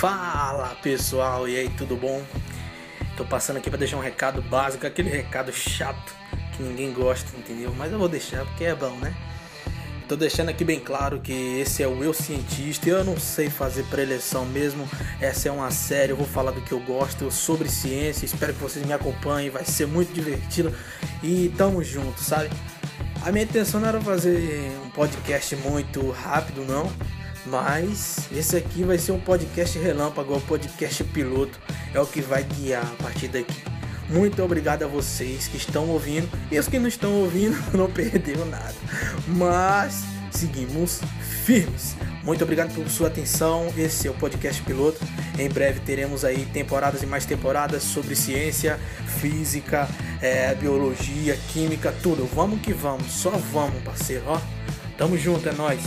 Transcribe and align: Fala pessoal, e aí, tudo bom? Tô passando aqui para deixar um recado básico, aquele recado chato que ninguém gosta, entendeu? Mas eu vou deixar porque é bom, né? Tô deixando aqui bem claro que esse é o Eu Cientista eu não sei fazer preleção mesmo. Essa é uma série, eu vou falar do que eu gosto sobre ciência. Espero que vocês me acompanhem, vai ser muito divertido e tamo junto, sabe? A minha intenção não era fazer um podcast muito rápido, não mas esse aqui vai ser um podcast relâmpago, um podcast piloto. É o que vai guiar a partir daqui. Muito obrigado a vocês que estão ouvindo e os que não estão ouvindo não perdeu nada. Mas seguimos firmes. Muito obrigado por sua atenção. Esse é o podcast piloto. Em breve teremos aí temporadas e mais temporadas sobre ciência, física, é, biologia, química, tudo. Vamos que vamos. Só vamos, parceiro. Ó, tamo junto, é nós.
Fala 0.00 0.74
pessoal, 0.82 1.46
e 1.46 1.58
aí, 1.58 1.68
tudo 1.76 1.94
bom? 1.94 2.24
Tô 3.18 3.24
passando 3.26 3.58
aqui 3.58 3.68
para 3.68 3.78
deixar 3.78 3.98
um 3.98 4.00
recado 4.00 4.40
básico, 4.40 4.86
aquele 4.86 5.10
recado 5.10 5.52
chato 5.52 6.14
que 6.56 6.62
ninguém 6.62 6.90
gosta, 6.90 7.28
entendeu? 7.36 7.74
Mas 7.76 7.92
eu 7.92 7.98
vou 7.98 8.08
deixar 8.08 8.46
porque 8.46 8.64
é 8.64 8.74
bom, 8.74 8.96
né? 8.96 9.14
Tô 10.08 10.16
deixando 10.16 10.48
aqui 10.48 10.64
bem 10.64 10.80
claro 10.80 11.20
que 11.20 11.34
esse 11.60 11.82
é 11.82 11.86
o 11.86 12.02
Eu 12.02 12.14
Cientista 12.14 12.88
eu 12.88 13.04
não 13.04 13.20
sei 13.20 13.50
fazer 13.50 13.82
preleção 13.90 14.46
mesmo. 14.46 14.88
Essa 15.20 15.50
é 15.50 15.52
uma 15.52 15.70
série, 15.70 16.12
eu 16.12 16.16
vou 16.16 16.26
falar 16.26 16.52
do 16.52 16.62
que 16.62 16.72
eu 16.72 16.80
gosto 16.80 17.30
sobre 17.30 17.68
ciência. 17.68 18.24
Espero 18.24 18.54
que 18.54 18.58
vocês 18.58 18.86
me 18.86 18.94
acompanhem, 18.94 19.50
vai 19.50 19.66
ser 19.66 19.86
muito 19.86 20.14
divertido 20.14 20.74
e 21.22 21.52
tamo 21.58 21.84
junto, 21.84 22.22
sabe? 22.22 22.48
A 23.22 23.30
minha 23.30 23.44
intenção 23.44 23.78
não 23.78 23.88
era 23.88 24.00
fazer 24.00 24.72
um 24.82 24.88
podcast 24.88 25.54
muito 25.56 26.10
rápido, 26.10 26.64
não 26.64 26.90
mas 27.46 28.28
esse 28.32 28.56
aqui 28.56 28.82
vai 28.82 28.98
ser 28.98 29.12
um 29.12 29.20
podcast 29.20 29.78
relâmpago, 29.78 30.36
um 30.36 30.40
podcast 30.40 31.02
piloto. 31.04 31.58
É 31.94 32.00
o 32.00 32.06
que 32.06 32.20
vai 32.20 32.44
guiar 32.44 32.84
a 32.84 33.02
partir 33.02 33.28
daqui. 33.28 33.62
Muito 34.08 34.42
obrigado 34.42 34.82
a 34.82 34.88
vocês 34.88 35.46
que 35.46 35.56
estão 35.56 35.88
ouvindo 35.88 36.28
e 36.50 36.58
os 36.58 36.66
que 36.66 36.78
não 36.78 36.88
estão 36.88 37.12
ouvindo 37.20 37.56
não 37.76 37.90
perdeu 37.90 38.44
nada. 38.44 38.74
Mas 39.28 40.02
seguimos 40.32 41.00
firmes. 41.44 41.96
Muito 42.22 42.42
obrigado 42.44 42.74
por 42.74 42.88
sua 42.88 43.08
atenção. 43.08 43.72
Esse 43.76 44.08
é 44.08 44.10
o 44.10 44.14
podcast 44.14 44.60
piloto. 44.62 45.00
Em 45.38 45.48
breve 45.48 45.80
teremos 45.80 46.24
aí 46.24 46.44
temporadas 46.52 47.02
e 47.02 47.06
mais 47.06 47.24
temporadas 47.24 47.82
sobre 47.82 48.14
ciência, 48.14 48.78
física, 49.20 49.88
é, 50.20 50.54
biologia, 50.54 51.36
química, 51.52 51.94
tudo. 52.02 52.28
Vamos 52.34 52.60
que 52.60 52.72
vamos. 52.72 53.10
Só 53.12 53.30
vamos, 53.30 53.82
parceiro. 53.82 54.24
Ó, 54.26 54.40
tamo 54.98 55.16
junto, 55.16 55.48
é 55.48 55.52
nós. 55.52 55.80